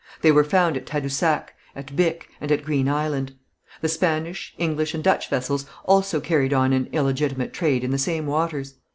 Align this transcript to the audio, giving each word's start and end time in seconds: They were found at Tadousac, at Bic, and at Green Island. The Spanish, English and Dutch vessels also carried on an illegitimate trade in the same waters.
They 0.23 0.31
were 0.31 0.43
found 0.43 0.77
at 0.77 0.87
Tadousac, 0.87 1.53
at 1.75 1.95
Bic, 1.95 2.27
and 2.41 2.51
at 2.51 2.63
Green 2.65 2.89
Island. 2.89 3.35
The 3.81 3.87
Spanish, 3.87 4.55
English 4.57 4.95
and 4.95 5.03
Dutch 5.03 5.29
vessels 5.29 5.67
also 5.85 6.19
carried 6.19 6.53
on 6.55 6.73
an 6.73 6.89
illegitimate 6.91 7.53
trade 7.53 7.83
in 7.83 7.91
the 7.91 7.99
same 7.99 8.25
waters. 8.25 8.73